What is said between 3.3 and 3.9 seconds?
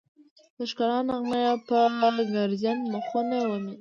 ومينځي